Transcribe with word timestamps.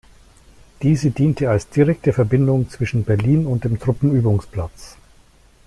Diese 0.81 1.11
diente 1.11 1.47
als 1.51 1.69
direkte 1.69 2.11
Verbindung 2.11 2.67
zwischen 2.71 3.03
Berlin 3.03 3.45
und 3.45 3.65
dem 3.65 3.77
Truppenübungsplatz. 3.79 4.97